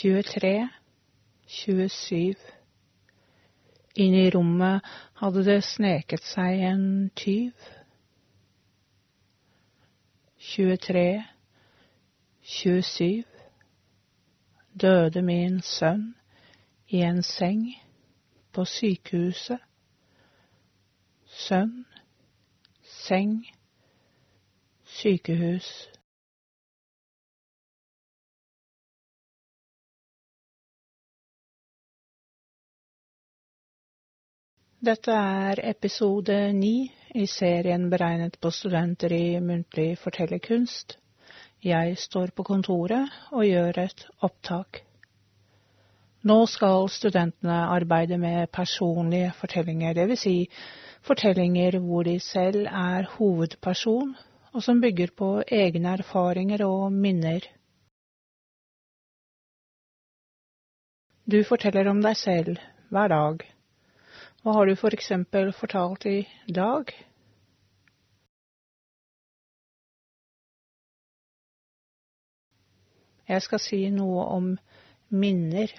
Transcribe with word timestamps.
tjuetre, 0.00 0.68
tjuesju. 1.46 2.34
Inn 4.00 4.14
i 4.14 4.30
rommet 4.30 4.86
hadde 5.20 5.42
det 5.44 5.58
sneket 5.66 6.24
seg 6.24 6.62
en 6.64 6.84
tyv. 7.18 7.52
Tjuetre, 10.40 11.26
tjuesju. 12.40 13.26
Døde 14.80 15.20
min 15.26 15.60
sønn 15.60 16.14
i 16.88 17.02
en 17.04 17.20
seng 17.26 17.66
på 18.54 18.64
sykehuset. 18.64 19.60
Sønn, 21.28 21.84
seng, 23.04 23.42
sykehus. 24.96 25.68
Dette 34.80 35.12
er 35.12 35.60
episode 35.68 36.34
ni 36.56 36.86
i 37.12 37.26
serien 37.28 37.82
beregnet 37.92 38.38
på 38.40 38.48
studenter 38.48 39.12
i 39.12 39.36
muntlig 39.44 39.98
fortellerkunst. 40.00 40.94
Jeg 41.60 41.98
står 42.00 42.32
på 42.32 42.46
kontoret 42.48 43.18
og 43.28 43.44
gjør 43.44 43.80
et 43.82 44.06
opptak. 44.24 44.80
Nå 46.24 46.38
skal 46.48 46.88
studentene 46.88 47.58
arbeide 47.74 48.16
med 48.24 48.48
personlige 48.56 49.34
fortellinger, 49.42 50.00
dvs. 50.00 50.24
Si 50.24 50.48
fortellinger 51.04 51.76
hvor 51.84 52.08
de 52.08 52.16
selv 52.30 52.64
er 52.64 53.12
hovedperson, 53.18 54.16
og 54.56 54.64
som 54.64 54.80
bygger 54.80 55.12
på 55.12 55.30
egne 55.44 55.92
erfaringer 56.00 56.64
og 56.64 56.88
minner. 56.92 57.44
Du 61.28 61.42
forteller 61.44 61.92
om 61.92 62.00
deg 62.00 62.16
selv 62.16 62.56
hver 62.88 63.12
dag. 63.12 63.50
Hva 64.40 64.54
har 64.56 64.66
du 64.66 64.72
for 64.80 64.94
eksempel 64.96 65.50
fortalt 65.52 66.06
i 66.08 66.20
dag? 66.48 66.88
Jeg 73.28 73.42
skal 73.44 73.60
si 73.60 73.80
noe 73.92 74.22
om 74.32 74.46
minner. 75.12 75.74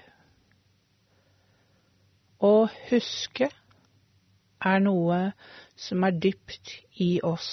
Å 2.38 2.52
huske 2.92 3.50
er 4.70 4.86
noe 4.86 5.18
som 5.88 6.06
er 6.06 6.22
dypt 6.28 6.76
i 7.02 7.10
oss. 7.26 7.50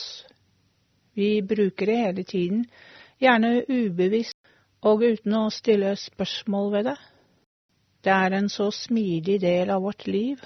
Vi 1.17 1.31
bruker 1.41 1.89
det 1.89 1.99
hele 2.03 2.27
tiden, 2.35 2.67
gjerne 3.17 3.65
ubevisst 3.65 4.37
og 4.85 5.09
uten 5.09 5.41
å 5.41 5.49
stille 5.57 5.97
spørsmål 5.97 6.71
ved 6.77 6.91
det. 6.93 6.99
Det 8.05 8.13
er 8.13 8.39
en 8.43 8.53
så 8.53 8.69
smidig 8.77 9.41
del 9.41 9.73
av 9.73 9.89
vårt 9.89 10.05
liv 10.07 10.45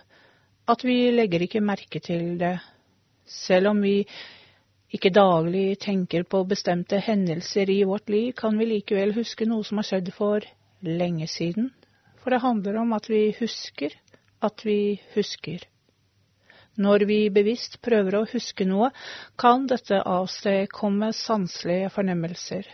at 0.71 0.85
vi 0.87 1.11
legger 1.11 1.43
ikke 1.43 1.63
merke 1.65 2.01
til 2.03 2.37
det, 2.41 2.55
selv 3.27 3.73
om 3.73 3.83
vi 3.83 4.03
ikke 4.93 5.11
daglig 5.15 5.79
tenker 5.83 6.23
på 6.29 6.43
bestemte 6.49 7.01
hendelser 7.03 7.71
i 7.73 7.83
vårt 7.89 8.11
liv, 8.13 8.33
kan 8.37 8.59
vi 8.59 8.69
likevel 8.69 9.15
huske 9.17 9.47
noe 9.49 9.65
som 9.65 9.81
har 9.81 9.89
skjedd 9.89 10.13
for 10.15 10.45
lenge 10.85 11.27
siden, 11.31 11.71
for 12.23 12.31
det 12.31 12.43
handler 12.45 12.79
om 12.83 12.93
at 12.95 13.09
vi 13.11 13.31
husker 13.39 13.95
at 14.43 14.65
vi 14.67 15.01
husker. 15.15 15.65
Når 16.77 17.05
vi 17.09 17.19
bevisst 17.33 17.81
prøver 17.85 18.21
å 18.21 18.29
huske 18.31 18.65
noe, 18.69 18.91
kan 19.39 19.67
dette 19.69 19.99
avstedkomme 20.09 21.11
sanselige 21.17 21.91
fornemmelser, 21.93 22.69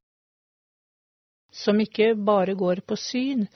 som 1.50 1.80
ikke 1.80 2.12
bare 2.14 2.54
går 2.58 2.84
på 2.86 2.98
syn, 3.00 3.46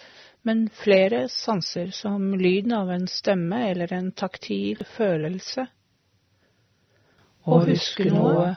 men 0.43 0.69
flere 0.83 1.29
sanser, 1.29 1.91
som 1.91 2.35
lyden 2.35 2.73
av 2.73 2.91
en 2.91 3.07
stemme 3.09 3.61
eller 3.71 3.93
en 3.93 4.11
taktil 4.13 4.83
følelse. 4.97 5.67
Å 7.43 7.59
huske 7.67 8.07
noe 8.11 8.55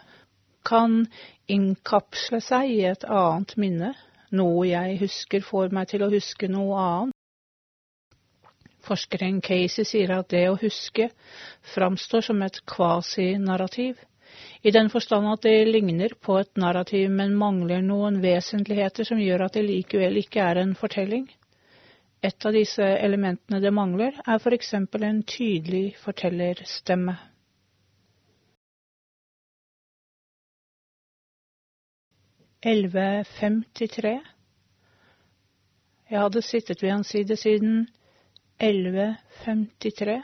kan 0.66 1.03
innkapsle 1.50 2.41
seg 2.41 2.72
i 2.74 2.79
et 2.90 3.06
annet 3.06 3.53
minne, 3.62 3.91
noe 4.34 4.66
jeg 4.69 4.97
husker 5.03 5.45
får 5.45 5.74
meg 5.74 5.91
til 5.94 6.06
å 6.06 6.12
huske 6.13 6.50
noe 6.50 6.81
annet. 6.81 7.13
Forskeren 8.85 9.40
Casey 9.41 9.85
sier 9.85 10.12
at 10.13 10.29
det 10.29 10.44
å 10.50 10.57
huske 10.62 11.09
framstår 11.74 12.28
som 12.28 12.41
et 12.45 12.59
kvasinarrativ, 12.69 13.97
i 14.62 14.74
den 14.74 14.90
forstand 14.94 15.29
at 15.31 15.45
det 15.45 15.69
ligner 15.69 16.13
på 16.22 16.38
et 16.41 16.51
narrativ, 16.59 17.09
men 17.09 17.38
mangler 17.38 17.81
noen 17.85 18.19
vesentligheter 18.22 19.07
som 19.07 19.22
gjør 19.22 19.45
at 19.47 19.57
det 19.57 19.66
likevel 19.66 20.19
ikke 20.22 20.44
er 20.44 20.62
en 20.62 20.74
fortelling. 20.78 21.25
Et 22.25 22.46
av 22.46 22.56
disse 22.56 22.81
elementene 22.81 23.59
det 23.62 23.69
mangler, 23.75 24.16
er 24.25 24.40
for 24.41 24.56
eksempel 24.56 25.03
en 25.06 25.19
tydelig 25.30 25.91
fortellerstemme. 26.02 27.13
Elleve 32.66 33.06
femtitre. 33.36 34.16
Jeg 36.09 36.22
hadde 36.24 36.41
sittet 36.41 36.81
ved 36.81 36.96
hans 36.96 37.13
side 37.13 37.38
siden 37.38 37.88
11.53. 38.57 40.18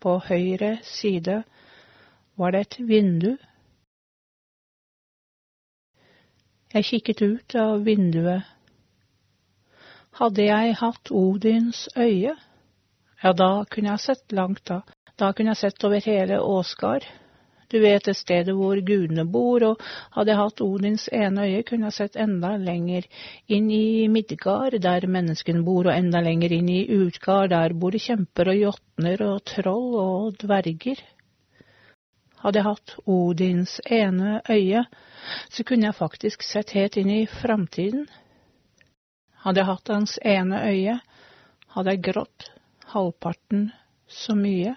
På 0.00 0.18
høyre 0.24 0.78
side 0.88 1.42
var 2.40 2.56
det 2.56 2.64
et 2.64 2.78
vindu. 2.88 3.34
Jeg 6.72 6.84
kikket 6.94 7.26
ut 7.26 7.58
av 7.60 7.82
vinduet 7.84 8.54
hadde 10.18 10.48
jeg 10.48 10.74
hatt 10.80 11.10
Odins 11.14 11.86
øye, 11.96 12.34
ja, 13.22 13.32
da 13.32 13.64
kunne 13.70 13.94
jeg 13.94 14.04
sett 14.04 14.32
langt 14.32 14.64
da. 14.66 14.82
Da 15.18 15.32
kunne 15.32 15.54
jeg 15.54 15.62
sett 15.64 15.84
over 15.84 16.02
hele 16.04 16.38
Åsgard. 16.38 17.06
Du 17.68 17.76
vet 17.82 18.06
det 18.06 18.14
stedet 18.16 18.54
hvor 18.56 18.78
gudene 18.80 19.26
bor, 19.28 19.64
og 19.66 19.82
hadde 20.14 20.32
jeg 20.32 20.40
hatt 20.40 20.62
Odins 20.64 21.08
ene 21.12 21.44
øye, 21.44 21.64
kunne 21.68 21.90
jeg 21.90 21.96
sett 21.98 22.16
enda 22.16 22.54
lenger 22.56 23.04
inn 23.46 23.66
i 23.74 24.08
Midgard, 24.08 24.78
der 24.80 25.06
menneskene 25.06 25.64
bor, 25.66 25.90
og 25.90 25.92
enda 25.92 26.22
lenger 26.24 26.54
inn 26.56 26.70
i 26.72 26.86
Utgard, 26.96 27.50
der 27.52 27.74
bor 27.74 27.92
det 27.92 28.04
kjemper 28.06 28.54
og 28.54 28.62
jotner 28.62 29.24
og 29.26 29.42
troll 29.50 29.98
og 30.00 30.38
dverger. 30.40 31.02
Hadde 32.38 32.62
jeg 32.62 32.68
hatt 32.70 32.96
Odins 33.04 33.76
ene 33.84 34.38
øye, 34.48 34.86
så 35.50 35.66
kunne 35.66 35.90
jeg 35.90 35.98
faktisk 35.98 36.46
sett 36.46 36.72
helt 36.78 36.96
inn 36.96 37.10
i 37.10 37.26
framtiden. 37.26 38.06
Hadde 39.48 39.62
jeg 39.62 39.68
hatt 39.70 39.88
hans 39.88 40.14
ene 40.28 40.58
øye, 40.68 40.94
hadde 41.72 41.92
jeg 41.94 42.02
grått 42.04 42.44
halvparten 42.92 43.62
så 44.04 44.34
mye. 44.36 44.74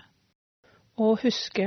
Å 0.96 1.10
huske 1.20 1.66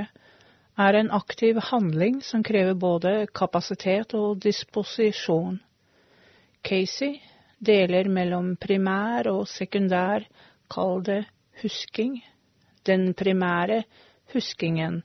er 0.80 0.96
en 0.96 1.10
aktiv 1.12 1.60
handling 1.68 2.22
som 2.24 2.40
krever 2.40 2.72
både 2.80 3.12
kapasitet 3.36 4.16
og 4.16 4.40
disposisjon. 4.40 5.58
Casey 6.64 7.18
deler 7.60 8.08
mellom 8.08 8.54
primær 8.56 9.28
og 9.34 9.44
sekundær, 9.52 10.24
kall 10.72 11.04
det 11.04 11.26
husking. 11.60 12.22
Den 12.88 13.10
primære 13.12 13.82
huskingen 14.32 15.02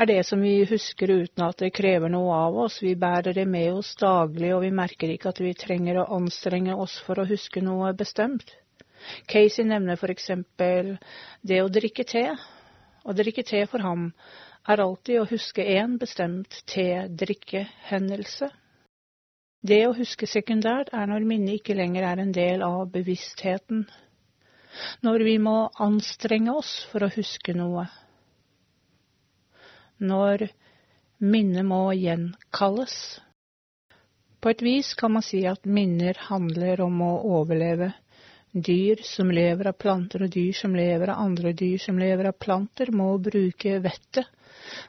er 0.00 0.06
det 0.08 0.22
som 0.24 0.40
vi 0.40 0.64
husker 0.64 1.10
uten 1.12 1.42
at 1.44 1.58
det 1.60 1.74
krever 1.76 2.08
noe 2.08 2.32
av 2.32 2.56
oss. 2.64 2.78
Vi 2.80 2.94
bærer 2.96 3.34
det 3.36 3.44
med 3.48 3.74
oss 3.82 3.90
daglig, 4.00 4.54
og 4.56 4.62
vi 4.64 4.70
merker 4.72 5.12
ikke 5.12 5.28
at 5.34 5.42
vi 5.44 5.52
trenger 5.52 6.00
å 6.00 6.06
anstrenge 6.16 6.72
oss 6.72 6.94
for 7.04 7.20
å 7.20 7.26
huske 7.28 7.60
noe 7.60 7.92
bestemt. 7.96 8.54
Casey 9.28 9.66
nevner 9.68 10.00
for 10.00 10.12
eksempel 10.12 10.94
det 11.44 11.60
å 11.60 11.68
drikke 11.72 12.06
te. 12.08 12.24
Å 13.04 13.16
drikke 13.16 13.44
te 13.44 13.60
for 13.68 13.84
ham 13.84 14.08
er 14.68 14.80
alltid 14.80 15.20
å 15.20 15.28
huske 15.28 15.64
én 15.76 15.98
bestemt 16.00 16.62
te-drikke-hendelse. 16.72 18.48
Det 19.60 19.82
å 19.84 19.96
huske 19.96 20.24
sekundært 20.28 20.94
er 20.96 21.08
når 21.12 21.28
minnet 21.28 21.60
ikke 21.60 21.76
lenger 21.76 22.08
er 22.08 22.22
en 22.24 22.32
del 22.32 22.64
av 22.64 22.86
bevisstheten. 22.92 23.84
Når 25.04 25.24
vi 25.28 25.40
må 25.42 25.66
anstrenge 25.82 26.54
oss 26.56 26.78
for 26.88 27.04
å 27.04 27.12
huske 27.12 27.52
noe 27.52 27.84
når 30.00 30.48
minnet 31.20 31.66
må 31.68 31.90
gjenkalles. 31.94 32.94
På 34.40 34.50
et 34.54 34.62
vis 34.64 34.94
kan 34.96 35.12
man 35.12 35.24
si 35.24 35.42
at 35.46 35.68
minner 35.68 36.16
handler 36.30 36.80
om 36.86 37.02
å 37.04 37.12
overleve. 37.40 37.92
Dyr 38.50 39.02
som 39.06 39.30
lever 39.30 39.68
av 39.70 39.76
planter 39.78 40.24
og 40.24 40.32
dyr 40.34 40.56
som 40.56 40.72
lever 40.74 41.12
av 41.12 41.20
andre 41.22 41.52
dyr 41.54 41.78
som 41.78 42.00
lever 42.00 42.32
av 42.32 42.38
planter, 42.40 42.90
må 42.90 43.12
bruke 43.22 43.76
vettet 43.84 44.26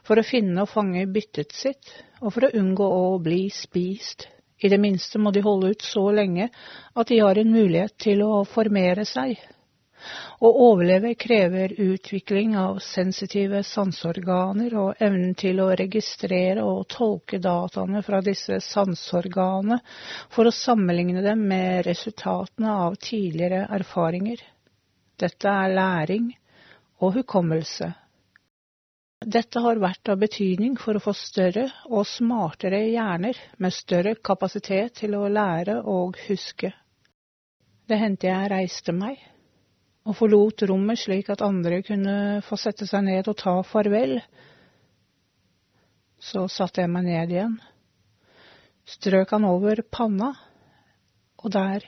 for 0.06 0.18
å 0.18 0.24
finne 0.26 0.64
og 0.64 0.70
fange 0.72 1.04
byttet 1.10 1.52
sitt, 1.54 1.92
og 2.20 2.32
for 2.34 2.48
å 2.48 2.54
unngå 2.58 2.86
å 2.86 3.18
bli 3.22 3.44
spist. 3.54 4.26
I 4.62 4.70
det 4.70 4.78
minste 4.78 5.18
må 5.18 5.32
de 5.34 5.42
holde 5.42 5.72
ut 5.74 5.82
så 5.82 6.04
lenge 6.14 6.48
at 6.94 7.08
de 7.10 7.20
har 7.22 7.38
en 7.38 7.52
mulighet 7.52 7.96
til 8.02 8.22
å 8.26 8.42
formere 8.46 9.04
seg. 9.06 9.36
Å 10.42 10.50
overleve 10.66 11.12
krever 11.14 11.72
utvikling 11.80 12.56
av 12.58 12.78
sensitive 12.82 13.60
sanseorganer 13.66 14.74
og 14.80 15.02
evnen 15.06 15.34
til 15.38 15.60
å 15.62 15.68
registrere 15.78 16.64
og 16.66 16.88
tolke 16.92 17.38
dataene 17.44 18.02
fra 18.06 18.20
disse 18.26 18.58
sanseorganene 18.66 19.78
for 20.34 20.48
å 20.50 20.54
sammenligne 20.56 21.22
dem 21.24 21.46
med 21.52 21.84
resultatene 21.86 22.74
av 22.88 22.98
tidligere 23.08 23.66
erfaringer. 23.78 24.42
Dette 25.22 25.48
er 25.64 25.74
læring 25.76 26.32
og 27.02 27.18
hukommelse. 27.20 27.92
Dette 29.22 29.60
har 29.62 29.78
vært 29.78 30.10
av 30.10 30.18
betydning 30.18 30.74
for 30.82 30.98
å 30.98 31.02
få 31.04 31.12
større 31.14 31.68
og 31.86 32.08
smartere 32.10 32.80
hjerner 32.88 33.38
med 33.62 33.74
større 33.76 34.16
kapasitet 34.18 34.96
til 35.04 35.14
å 35.14 35.28
lære 35.30 35.78
og 35.86 36.18
huske. 36.26 36.72
Det 37.86 37.98
hendte 38.00 38.26
jeg 38.26 38.50
reiste 38.50 38.94
meg 38.94 39.20
og 40.02 40.16
forlot 40.18 40.64
rommet 40.66 40.98
slik 40.98 41.28
at 41.30 41.44
andre 41.46 41.80
kunne 41.86 42.14
få 42.46 42.58
sette 42.58 42.88
seg 42.90 43.04
ned 43.06 43.28
og 43.30 43.38
ta 43.38 43.54
farvel. 43.66 44.18
Så 46.22 46.46
satte 46.50 46.82
jeg 46.82 46.90
meg 46.90 47.06
ned 47.06 47.34
igjen, 47.34 47.56
strøk 48.86 49.34
han 49.34 49.46
over 49.46 49.82
panna, 49.90 50.32
og 51.42 51.54
der, 51.54 51.86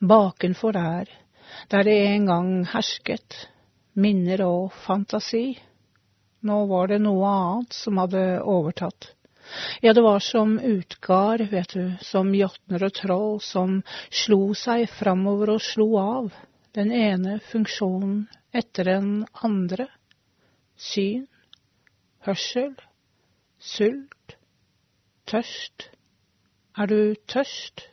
bakenfor 0.00 0.76
der, 0.76 1.10
der 1.72 1.84
det 1.84 1.96
en 2.06 2.28
gang 2.28 2.50
hersket 2.72 3.46
minner 3.96 4.42
og 4.44 4.72
fantasi, 4.84 5.58
nå 6.46 6.56
var 6.70 6.92
det 6.92 7.00
noe 7.04 7.28
annet 7.28 7.76
som 7.76 8.00
hadde 8.00 8.24
overtatt. 8.44 9.12
Ja, 9.84 9.92
det 9.94 10.02
var 10.02 10.20
som 10.24 10.56
utgard, 10.58 11.44
vet 11.52 11.72
du, 11.76 11.94
som 12.02 12.32
jotner 12.34 12.82
og 12.88 12.96
troll, 12.96 13.36
som 13.44 13.78
slo 14.10 14.50
seg 14.58 14.88
framover 14.90 15.54
og 15.54 15.62
slo 15.62 15.92
av 16.00 16.32
den 16.76 16.92
ene 16.92 17.38
funksjonen 17.40 18.26
etter 18.52 18.84
den 18.84 19.12
andre. 19.32 19.86
Syn, 20.76 21.24
hørsel, 22.26 22.74
sult, 23.56 24.34
tørst. 25.24 25.86
Er 26.76 26.90
du 26.90 27.14
tørst? 27.32 27.86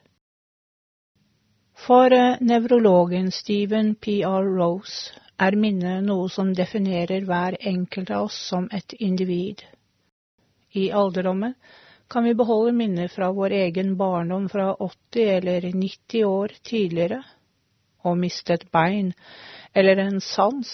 For 1.86 2.12
eh, 2.12 2.42
nevrologen 2.44 3.30
Stephen 3.32 3.94
P.R. 3.96 4.50
Rose 4.58 5.16
er 5.40 5.56
minnet 5.60 6.04
noe 6.04 6.28
som 6.32 6.52
definerer 6.56 7.24
hver 7.28 7.56
enkelt 7.60 8.12
av 8.12 8.28
oss 8.28 8.42
som 8.50 8.68
et 8.72 8.96
individ. 9.00 9.64
I 10.76 10.90
alderdommen 10.92 11.56
kan 12.12 12.28
vi 12.28 12.36
beholde 12.36 12.76
minner 12.76 13.08
fra 13.08 13.32
vår 13.32 13.56
egen 13.62 13.96
barndom 13.98 14.50
fra 14.52 14.74
80 14.76 15.32
eller 15.38 15.72
90 15.72 16.28
år 16.28 16.58
tidligere 16.68 17.24
å 18.04 18.16
miste 18.20 18.54
et 18.54 18.68
bein 18.72 19.14
eller 19.74 19.98
en 20.04 20.20
sans, 20.22 20.70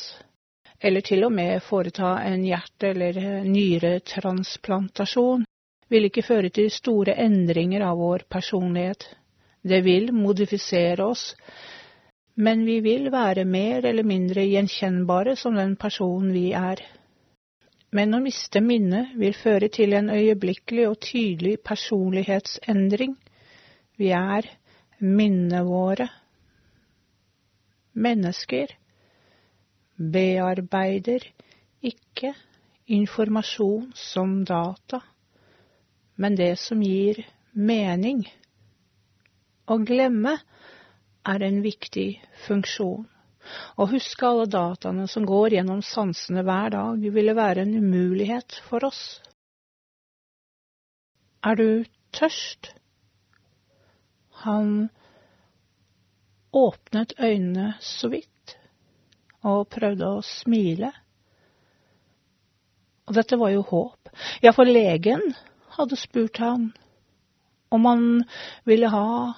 eller 0.79 1.01
til 1.01 1.23
og 1.27 1.31
med 1.35 1.61
foreta 1.63 2.17
en 2.23 2.43
hjerte- 2.43 2.91
eller 2.93 3.43
nyretransplantasjon, 3.47 5.45
vil 5.89 6.05
ikke 6.07 6.23
føre 6.23 6.49
til 6.53 6.69
store 6.71 7.15
endringer 7.19 7.83
av 7.87 7.97
vår 7.97 8.25
personlighet. 8.29 9.07
Det 9.63 9.81
vil 9.83 10.13
modifisere 10.15 11.03
oss, 11.03 11.33
men 12.39 12.63
vi 12.65 12.79
vil 12.79 13.09
være 13.11 13.43
mer 13.45 13.85
eller 13.85 14.03
mindre 14.07 14.45
gjenkjennbare 14.47 15.35
som 15.35 15.57
den 15.59 15.75
personen 15.75 16.31
vi 16.31 16.51
er. 16.55 16.79
Men 17.91 18.13
å 18.13 18.21
miste 18.21 18.61
minnet 18.61 19.15
vil 19.17 19.33
føre 19.33 19.67
til 19.73 19.95
en 19.97 20.11
øyeblikkelig 20.13 20.85
og 20.87 20.99
tydelig 21.01 21.57
personlighetsendring. 21.65 23.17
Vi 23.97 24.11
er 24.15 24.45
minnene 25.01 25.63
våre 25.65 26.07
mennesker 27.99 28.71
bearbeider 29.99 31.25
ikke 31.85 32.33
informasjon 32.89 33.91
som 33.95 34.39
data, 34.47 35.01
men 36.15 36.35
det 36.39 36.55
som 36.59 36.81
gir 36.83 37.21
mening. 37.53 38.23
Å 39.69 39.77
glemme 39.85 40.39
er 41.29 41.45
en 41.45 41.61
viktig 41.63 42.09
funksjon. 42.47 43.05
Å 43.79 43.87
huske 43.89 44.27
alle 44.27 44.47
dataene 44.51 45.07
som 45.09 45.25
går 45.25 45.55
gjennom 45.57 45.81
sansene 45.85 46.43
hver 46.45 46.73
dag, 46.75 47.05
ville 47.13 47.35
være 47.37 47.65
en 47.65 47.75
umulighet 47.77 48.59
for 48.67 48.85
oss. 48.89 49.19
Er 51.45 51.55
du 51.55 51.85
tørst? 52.15 52.73
Han 54.43 54.89
åpnet 56.55 57.13
øynene 57.19 57.73
så 57.83 58.09
vidt 58.11 58.55
og 59.45 59.69
prøvde 59.71 60.07
å 60.07 60.23
smile. 60.25 60.91
Og 63.07 63.15
dette 63.17 63.37
var 63.39 63.53
jo 63.53 63.63
håp. 63.65 64.11
Ja, 64.43 64.51
for 64.53 64.69
legen 64.69 65.23
hadde 65.77 65.97
spurt 65.99 66.41
han 66.41 66.71
om 67.73 67.85
han 67.85 68.05
ville 68.67 68.89
ha 68.89 69.33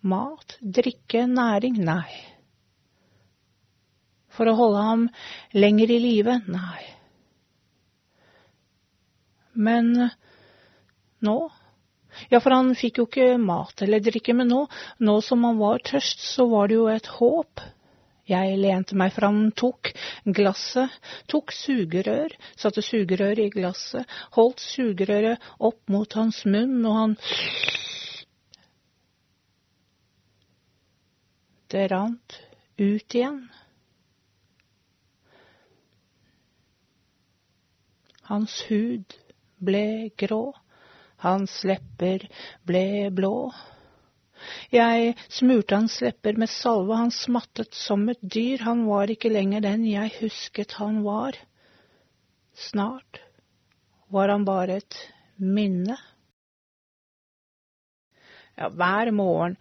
mat, 0.00 0.56
drikke, 0.60 1.26
næring. 1.28 1.80
Nei. 1.84 2.12
For 4.30 4.48
å 4.48 4.56
holde 4.56 4.84
ham 4.84 5.06
lenger 5.56 5.92
i 5.92 5.98
live? 6.00 6.36
Nei. 6.48 6.84
Men 9.60 9.92
nå 11.20 11.38
ja, 12.28 12.40
for 12.40 12.52
han 12.54 12.74
fikk 12.78 13.00
jo 13.00 13.08
ikke 13.08 13.34
mat 13.40 13.82
eller 13.84 14.02
drikke, 14.04 14.34
men 14.36 14.50
nå, 14.52 14.64
nå 15.00 15.20
som 15.24 15.44
han 15.48 15.60
var 15.60 15.82
tørst, 15.86 16.20
så 16.20 16.46
var 16.50 16.68
det 16.68 16.76
jo 16.80 16.88
et 16.92 17.08
håp. 17.18 17.62
Jeg 18.30 18.58
lente 18.60 18.94
meg 18.94 19.10
fram, 19.16 19.48
tok 19.58 19.90
glasset, 20.36 20.92
tok 21.30 21.50
sugerør, 21.54 22.36
satte 22.58 22.84
sugerøret 22.84 23.48
i 23.48 23.50
glasset, 23.56 24.06
holdt 24.36 24.62
sugerøret 24.62 25.50
opp 25.58 25.80
mot 25.90 26.18
hans 26.18 26.44
munn, 26.46 26.78
og 26.86 26.98
han 27.00 27.16
Det 31.70 31.84
rant 31.86 32.34
ut 32.82 33.14
igjen. 33.14 33.44
Hans 38.26 38.56
hud 38.66 39.14
ble 39.62 40.10
grå. 40.18 40.50
Hans 41.24 41.60
lepper 41.68 42.26
ble 42.66 43.10
blå. 43.12 43.50
Jeg 44.72 45.14
smurte 45.28 45.76
hans 45.76 45.98
lepper 46.00 46.38
med 46.40 46.48
salve, 46.48 46.96
han 46.96 47.12
smattet 47.12 47.76
som 47.76 48.06
et 48.08 48.20
dyr, 48.22 48.62
han 48.64 48.86
var 48.88 49.12
ikke 49.12 49.32
lenger 49.32 49.64
den 49.66 49.84
jeg 49.88 50.14
husket 50.20 50.78
han 50.80 51.02
var. 51.04 51.36
Snart 52.70 53.20
var 54.10 54.32
han 54.32 54.46
bare 54.48 54.80
et 54.80 54.96
minne. 55.36 55.98
Ja, 58.56 58.68
hver 58.68 59.12
morgen 59.16 59.56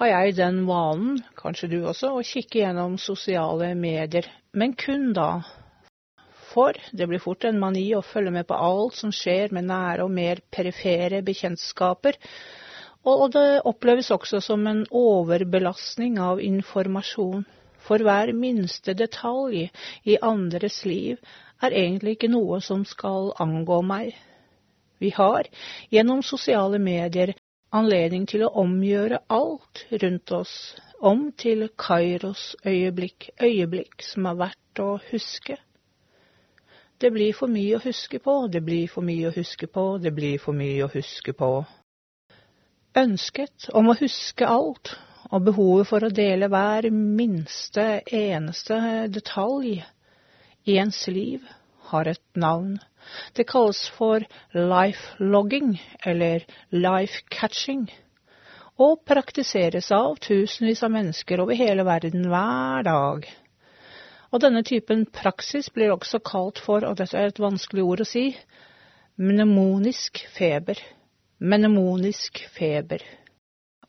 har 0.00 0.08
jeg 0.08 0.36
den 0.38 0.62
vanen, 0.66 1.20
kanskje 1.38 1.68
du 1.70 1.80
også, 1.84 2.14
å 2.16 2.24
kikke 2.26 2.62
gjennom 2.62 2.96
sosiale 2.98 3.74
medier, 3.78 4.26
men 4.56 4.74
kun 4.78 5.12
da 5.14 5.42
for 6.52 6.76
det 6.92 7.06
blir 7.08 7.22
fort 7.22 7.44
en 7.48 7.58
mani 7.60 7.84
å 7.96 8.02
følge 8.04 8.32
med 8.34 8.46
på 8.48 8.56
alt 8.68 8.96
som 8.98 9.12
skjer 9.14 9.52
med 9.56 9.68
nære 9.70 10.04
og 10.06 10.12
mer 10.12 10.42
perifere 10.52 11.22
bekjentskaper, 11.24 12.18
og 13.08 13.24
det 13.34 13.62
oppleves 13.66 14.12
også 14.14 14.38
som 14.44 14.66
en 14.70 14.84
overbelastning 14.94 16.20
av 16.22 16.40
informasjon. 16.44 17.42
For 17.82 17.98
hver 18.06 18.30
minste 18.38 18.94
detalj 18.94 19.64
i 20.06 20.18
andres 20.22 20.84
liv 20.86 21.18
er 21.62 21.74
egentlig 21.74 22.14
ikke 22.16 22.30
noe 22.30 22.60
som 22.62 22.84
skal 22.86 23.32
angå 23.42 23.80
meg. 23.82 24.12
Vi 25.02 25.10
har 25.16 25.48
gjennom 25.90 26.22
sosiale 26.22 26.78
medier 26.78 27.34
anledning 27.74 28.28
til 28.30 28.44
å 28.46 28.52
omgjøre 28.62 29.24
alt 29.34 29.82
rundt 30.04 30.30
oss 30.38 30.54
om 31.02 31.32
til 31.34 31.66
Kairos 31.74 32.52
øyeblikk, 32.62 33.32
øyeblikk 33.42 34.06
som 34.06 34.30
er 34.30 34.38
verdt 34.44 34.82
å 34.84 34.92
huske. 35.10 35.58
Det 37.02 37.10
blir 37.10 37.32
for 37.34 37.50
mye 37.50 37.74
å 37.74 37.82
huske 37.82 38.20
på, 38.22 38.32
det 38.46 38.60
blir 38.62 38.86
for 38.86 39.02
mye 39.02 39.26
å 39.26 39.34
huske 39.34 39.66
på, 39.66 39.96
det 39.98 40.12
blir 40.14 40.36
for 40.38 40.54
mye 40.54 40.84
å 40.84 40.90
huske 40.92 41.32
på. 41.34 41.48
Ønsket 42.94 43.66
om 43.74 43.90
å 43.90 43.96
huske 43.98 44.46
alt, 44.46 44.92
og 45.32 45.48
behovet 45.48 45.88
for 45.90 46.06
å 46.06 46.12
dele 46.14 46.46
hver 46.52 46.86
minste, 46.92 48.04
eneste 48.06 48.78
detalj 49.10 49.80
i 50.62 50.78
ens 50.78 51.00
liv, 51.10 51.42
har 51.90 52.12
et 52.12 52.22
navn. 52.38 52.78
Det 53.34 53.48
kalles 53.50 53.82
for 53.96 54.22
life-logging, 54.54 55.74
eller 56.06 56.46
life-catching, 56.70 57.88
og 58.78 59.02
praktiseres 59.10 59.90
av 59.90 60.20
tusenvis 60.22 60.86
av 60.86 60.94
mennesker 60.94 61.42
over 61.42 61.58
hele 61.58 61.82
verden 61.88 62.30
hver 62.30 62.86
dag. 62.86 63.26
Og 64.32 64.40
denne 64.40 64.62
typen 64.64 65.04
praksis 65.12 65.68
blir 65.70 65.92
også 65.92 66.22
kalt 66.24 66.60
for, 66.64 66.86
og 66.88 66.96
dette 67.00 67.18
er 67.18 67.28
et 67.28 67.40
vanskelig 67.42 67.84
ord 67.84 68.02
å 68.04 68.08
si, 68.08 68.30
mnemonisk 69.20 70.22
feber. 70.36 70.80
Mnemonisk 71.42 72.44
feber. 72.56 73.02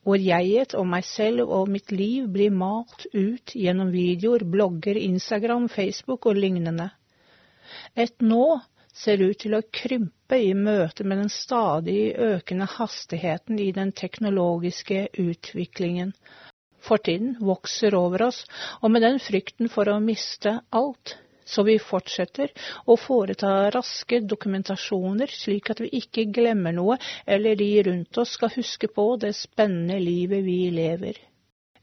hvor 0.04 0.20
jeget 0.20 0.74
og 0.76 0.84
meg 0.84 1.04
selv 1.08 1.48
og 1.48 1.70
mitt 1.72 1.88
liv 1.92 2.26
blir 2.28 2.50
malt 2.52 3.06
ut 3.14 3.54
gjennom 3.56 3.88
videoer, 3.88 4.44
blogger, 4.44 4.98
Instagram, 5.00 5.68
Facebook 5.72 6.26
og 6.26 6.36
lignende. 6.36 6.90
Et 7.96 8.12
nå 8.20 8.60
ser 8.92 9.22
ut 9.24 9.38
til 9.40 9.56
å 9.56 9.62
krympe 9.72 10.36
i 10.36 10.52
møte 10.54 11.06
med 11.08 11.22
den 11.22 11.32
stadig 11.32 12.12
økende 12.20 12.68
hastigheten 12.76 13.58
i 13.58 13.70
den 13.72 13.94
teknologiske 13.96 15.08
utviklingen. 15.24 16.12
Fortiden 16.84 17.36
vokser 17.40 17.94
over 17.96 18.26
oss, 18.26 18.42
og 18.84 18.90
med 18.92 19.04
den 19.06 19.20
frykten 19.22 19.70
for 19.72 19.88
å 19.88 20.00
miste 20.04 20.58
alt, 20.76 21.14
så 21.48 21.64
vi 21.64 21.78
fortsetter 21.80 22.52
å 22.88 22.96
foreta 23.00 23.70
raske 23.72 24.18
dokumentasjoner 24.28 25.32
slik 25.32 25.70
at 25.72 25.80
vi 25.84 25.90
ikke 26.00 26.26
glemmer 26.32 26.72
noe 26.76 26.96
eller 27.28 27.56
de 27.60 27.68
rundt 27.88 28.20
oss 28.20 28.34
skal 28.36 28.52
huske 28.56 28.88
på 28.92 29.06
det 29.20 29.32
spennende 29.36 29.98
livet 30.00 30.44
vi 30.44 30.58
lever. 30.72 31.18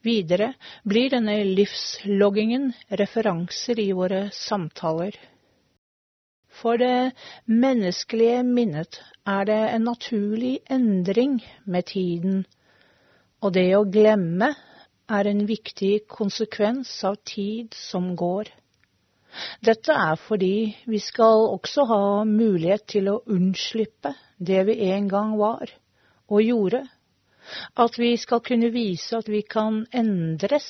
Videre 0.01 0.53
blir 0.89 1.12
denne 1.13 1.38
livsloggingen 1.46 2.72
referanser 3.01 3.81
i 3.84 3.91
våre 3.93 4.27
samtaler. 4.34 5.13
For 6.62 6.77
det 6.81 7.13
menneskelige 7.46 8.41
minnet 8.46 8.98
er 9.29 9.46
det 9.50 9.62
en 9.75 9.86
naturlig 9.88 10.58
endring 10.74 11.38
med 11.65 11.89
tiden, 11.93 12.43
og 13.41 13.53
det 13.58 13.70
å 13.77 13.86
glemme 13.89 14.51
er 15.12 15.27
en 15.27 15.46
viktig 15.48 16.08
konsekvens 16.12 16.91
av 17.08 17.18
tid 17.27 17.75
som 17.75 18.13
går. 18.15 18.50
Dette 19.63 19.96
er 19.96 20.18
fordi 20.20 20.56
vi 20.91 21.00
skal 21.00 21.46
også 21.56 21.86
ha 21.88 22.01
mulighet 22.27 22.88
til 22.96 23.10
å 23.12 23.22
unnslippe 23.32 24.13
det 24.39 24.63
vi 24.68 24.80
en 24.91 25.08
gang 25.12 25.38
var 25.39 25.72
og 26.32 26.44
gjorde. 26.44 26.84
At 27.75 27.98
vi 28.00 28.15
skal 28.20 28.44
kunne 28.46 28.72
vise 28.74 29.18
at 29.18 29.30
vi 29.32 29.41
kan 29.41 29.86
endres. 29.91 30.68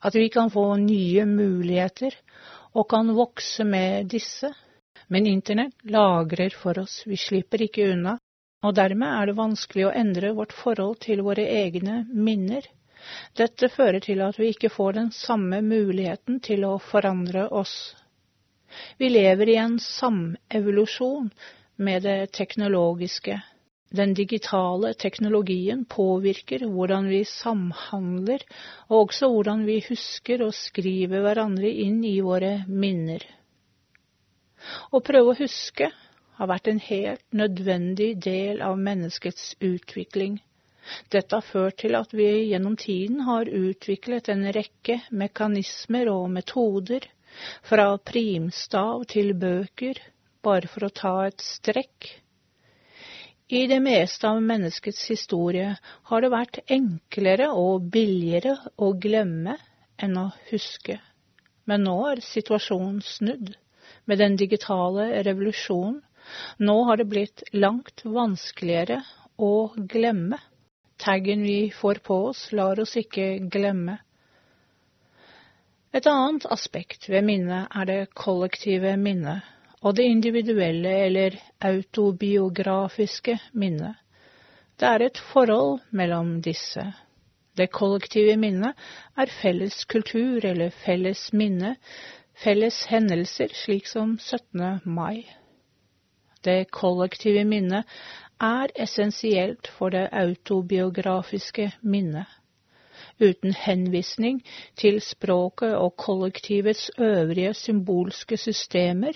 At 0.00 0.14
vi 0.14 0.28
kan 0.32 0.52
få 0.52 0.66
nye 0.80 1.24
muligheter 1.28 2.16
og 2.72 2.88
kan 2.92 3.12
vokse 3.16 3.64
med 3.64 4.12
disse. 4.12 4.52
Men 5.12 5.26
internett 5.28 5.76
lagrer 5.84 6.54
for 6.56 6.78
oss, 6.80 7.02
vi 7.04 7.18
slipper 7.20 7.66
ikke 7.66 7.90
unna, 7.92 8.14
og 8.64 8.76
dermed 8.76 9.10
er 9.10 9.28
det 9.28 9.36
vanskelig 9.36 9.88
å 9.88 9.96
endre 9.98 10.30
vårt 10.36 10.54
forhold 10.56 11.02
til 11.04 11.20
våre 11.26 11.44
egne 11.44 12.04
minner. 12.08 12.64
Dette 13.38 13.68
fører 13.72 14.02
til 14.04 14.20
at 14.24 14.36
vi 14.38 14.50
ikke 14.52 14.68
får 14.72 14.92
den 14.98 15.08
samme 15.16 15.58
muligheten 15.66 16.36
til 16.44 16.66
å 16.68 16.74
forandre 16.90 17.46
oss. 17.62 17.72
Vi 19.00 19.08
lever 19.12 19.50
i 19.52 19.56
en 19.60 19.78
samevolusjon 19.82 21.30
med 21.82 22.04
det 22.06 22.18
teknologiske. 22.38 23.40
Den 23.92 24.14
digitale 24.16 24.94
teknologien 24.96 25.82
påvirker 25.84 26.62
hvordan 26.64 27.10
vi 27.12 27.24
samhandler, 27.28 28.40
og 28.88 29.02
også 29.08 29.28
hvordan 29.34 29.66
vi 29.68 29.82
husker 29.88 30.46
og 30.46 30.54
skriver 30.56 31.20
hverandre 31.26 31.68
inn 31.84 31.98
i 32.08 32.14
våre 32.24 32.54
minner. 32.68 33.26
Å 34.94 35.02
prøve 35.04 35.34
å 35.34 35.40
huske 35.42 35.90
har 36.38 36.48
vært 36.48 36.70
en 36.72 36.80
helt 36.86 37.26
nødvendig 37.36 38.14
del 38.24 38.62
av 38.64 38.80
menneskets 38.80 39.52
utvikling. 39.60 40.38
Dette 41.12 41.36
har 41.38 41.44
ført 41.46 41.78
til 41.82 41.94
at 41.98 42.10
vi 42.16 42.26
gjennom 42.50 42.74
tiden 42.80 43.22
har 43.26 43.48
utviklet 43.48 44.28
en 44.32 44.42
rekke 44.56 44.98
mekanismer 45.22 46.10
og 46.12 46.26
metoder, 46.34 47.06
fra 47.64 47.86
primstav 48.10 49.06
til 49.08 49.32
bøker, 49.40 49.96
bare 50.44 50.68
for 50.68 50.84
å 50.88 50.92
ta 50.92 51.12
et 51.30 51.40
strekk. 51.46 52.10
I 53.52 53.62
det 53.68 53.78
meste 53.84 54.28
av 54.28 54.40
menneskets 54.44 55.06
historie 55.12 55.70
har 56.10 56.24
det 56.24 56.32
vært 56.32 56.60
enklere 56.72 57.48
og 57.56 57.88
billigere 57.92 58.54
å 58.76 58.92
glemme 59.06 59.56
enn 60.00 60.16
å 60.20 60.28
huske. 60.50 60.98
Men 61.68 61.84
nå 61.88 61.96
er 62.10 62.24
situasjonen 62.24 63.00
snudd. 63.04 63.52
Med 64.08 64.18
den 64.18 64.36
digitale 64.40 65.22
revolusjonen 65.24 66.00
nå 66.64 66.78
har 66.88 67.00
det 67.00 67.08
blitt 67.10 67.42
langt 67.52 68.02
vanskeligere 68.04 69.02
å 69.42 69.72
glemme. 69.76 70.38
Taggen 71.02 71.42
vi 71.42 71.70
får 71.74 71.94
på 71.94 72.16
oss, 72.28 72.52
lar 72.52 72.80
oss 72.80 72.94
ikke 72.96 73.24
glemme. 73.50 73.96
Et 75.92 76.06
annet 76.06 76.46
aspekt 76.54 77.08
ved 77.10 77.26
minnet 77.26 77.74
er 77.74 77.88
det 77.90 78.14
kollektive 78.14 78.94
minnet 78.96 79.42
og 79.82 79.96
det 79.98 80.06
individuelle 80.06 80.92
eller 81.08 81.36
autobiografiske 81.60 83.34
minnet. 83.52 83.98
Det 84.78 84.88
er 84.88 85.02
et 85.08 85.18
forhold 85.32 85.80
mellom 85.90 86.36
disse. 86.42 86.86
Det 87.58 87.72
kollektive 87.74 88.38
minnet 88.38 88.78
er 89.18 89.34
felles 89.42 89.82
kultur 89.84 90.46
eller 90.46 90.70
felles 90.84 91.32
minne, 91.34 91.74
felles 92.44 92.84
hendelser 92.88 93.50
slik 93.64 93.90
som 93.90 94.16
17. 94.18 94.80
mai. 94.84 95.26
Det 96.42 96.64
kollektive 96.74 97.44
minnet 97.46 97.86
er 98.42 98.72
essensielt 98.82 99.68
for 99.76 99.94
det 99.94 100.08
autobiografiske 100.12 101.68
minnet. 101.82 102.26
Uten 103.22 103.52
henvisning 103.54 104.40
til 104.80 104.98
språket 105.04 105.76
og 105.78 105.94
kollektivets 106.02 106.88
øvrige 106.98 107.52
symbolske 107.54 108.36
systemer 108.36 109.14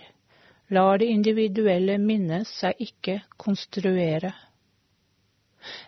lar 0.70 0.98
det 1.02 1.08
individuelle 1.10 1.98
minnet 1.98 2.46
seg 2.46 2.78
ikke 2.86 3.18
konstruere. 3.42 4.30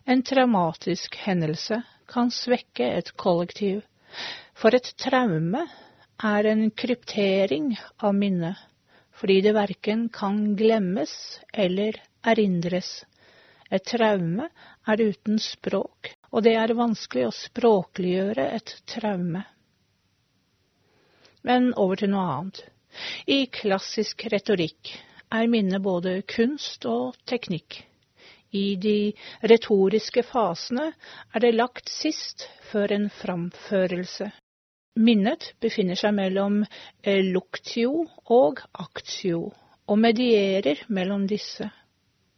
En 0.07 0.25
traumatisk 0.27 1.15
hendelse 1.23 1.83
kan 2.11 2.33
svekke 2.35 2.89
et 2.99 3.13
kollektiv, 3.21 3.85
for 4.59 4.75
et 4.75 4.91
traume 4.99 5.63
er 6.25 6.51
en 6.51 6.71
kryptering 6.71 7.77
av 8.03 8.17
minnet, 8.19 8.57
fordi 9.19 9.41
det 9.43 9.55
verken 9.57 10.09
kan 10.15 10.55
glemmes 10.57 11.13
eller 11.53 11.99
erindres. 12.23 13.05
Et 13.71 13.85
traume 13.85 14.49
er 14.89 15.03
uten 15.03 15.39
språk, 15.43 16.15
og 16.33 16.45
det 16.47 16.55
er 16.57 16.77
vanskelig 16.79 17.27
å 17.29 17.35
språkliggjøre 17.35 18.47
et 18.57 18.75
traume. 18.89 19.43
Men 21.45 21.73
over 21.77 22.01
til 22.01 22.13
noe 22.15 22.31
annet. 22.33 22.63
I 23.29 23.45
klassisk 23.53 24.25
retorikk 24.33 24.95
er 25.35 25.51
minnet 25.51 25.85
både 25.85 26.23
kunst 26.29 26.87
og 26.89 27.19
teknikk. 27.29 27.83
I 28.57 28.79
de 28.81 29.13
retoriske 29.45 30.25
fasene 30.25 30.89
er 31.35 31.45
det 31.45 31.53
lagt 31.53 31.93
sist 31.93 32.47
før 32.71 32.95
en 32.97 33.11
framførelse. 33.13 34.31
Minnet 34.97 35.53
befinner 35.61 35.99
seg 36.01 36.15
mellom 36.17 36.63
luktio 37.05 38.07
og 38.33 38.63
aktio, 38.73 39.51
og 39.87 39.99
medierer 40.01 40.81
mellom 40.89 41.27
disse. 41.29 41.69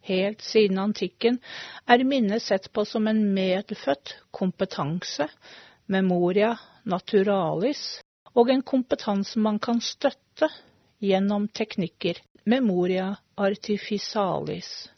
Helt 0.03 0.43
siden 0.43 0.81
antikken 0.83 1.39
er 1.87 2.03
minnet 2.05 2.43
sett 2.43 2.71
på 2.73 2.85
som 2.85 3.07
en 3.07 3.23
medfødt 3.35 4.17
kompetanse, 4.35 5.29
memoria 5.87 6.57
naturalis, 6.85 8.01
og 8.35 8.51
en 8.51 8.63
kompetanse 8.63 9.39
man 9.39 9.59
kan 9.59 9.81
støtte 9.81 10.49
gjennom 11.01 11.49
teknikker, 11.49 12.19
memoria 12.45 13.13
artificialis. 13.37 14.89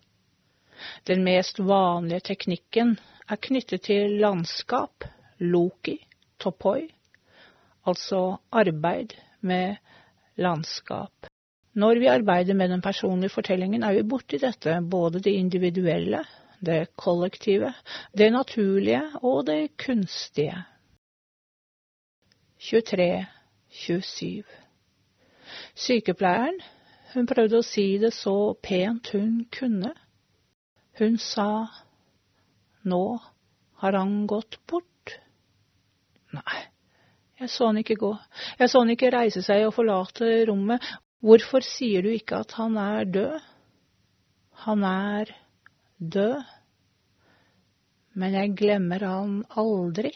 Den 1.06 1.22
mest 1.24 1.60
vanlige 1.60 2.24
teknikken 2.32 2.96
er 3.28 3.38
knyttet 3.38 3.84
til 3.86 4.18
landskap, 4.22 5.04
loki, 5.38 5.98
topoi, 6.38 6.88
altså 7.86 8.36
arbeid 8.52 9.14
med 9.40 9.76
landskap. 10.36 11.26
Når 11.74 11.98
vi 11.98 12.06
arbeider 12.06 12.54
med 12.54 12.68
den 12.68 12.82
personlige 12.82 13.30
fortellingen, 13.32 13.82
er 13.82 13.92
vi 13.96 14.02
borti 14.02 14.38
dette, 14.38 14.76
både 14.90 15.20
det 15.20 15.32
individuelle, 15.32 16.24
det 16.60 16.96
kollektive, 16.96 17.72
det 18.18 18.32
naturlige 18.32 19.02
og 19.22 19.46
det 19.46 19.76
kunstige. 19.76 20.64
23-27 22.62 24.42
Sykepleieren, 25.74 26.60
hun 27.14 27.26
prøvde 27.26 27.58
å 27.58 27.66
si 27.66 27.98
det 28.00 28.12
så 28.14 28.54
pent 28.62 29.10
hun 29.16 29.42
kunne. 29.52 29.90
Hun 31.00 31.18
sa, 31.18 31.66
nå 32.84 33.04
har 33.82 33.98
han 33.98 34.26
gått 34.30 34.60
bort. 34.68 34.91
Jeg 37.40 37.50
så 37.50 37.70
han 37.70 37.80
ikke 37.80 37.96
gå, 37.98 38.12
jeg 38.58 38.70
så 38.70 38.82
han 38.82 38.92
ikke 38.92 39.10
reise 39.14 39.42
seg 39.42 39.64
og 39.66 39.74
forlate 39.74 40.44
rommet, 40.48 40.84
Hvorfor 41.22 41.62
sier 41.62 42.02
du 42.02 42.10
ikke 42.10 42.40
at 42.42 42.56
han 42.58 42.74
er 42.82 43.06
død? 43.06 43.34
Han 44.64 44.82
er 44.88 45.30
død, 46.02 46.40
men 48.18 48.34
jeg 48.34 48.56
glemmer 48.58 49.04
han 49.06 49.36
aldri. 49.54 50.10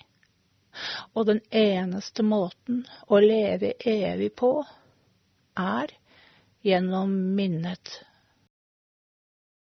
Og 1.14 1.28
den 1.30 1.38
eneste 1.54 2.26
måten 2.26 2.82
å 3.06 3.20
leve 3.22 3.70
evig 3.86 4.32
på 4.36 4.50
er 5.62 5.94
gjennom 6.66 7.14
minnet. 7.38 8.00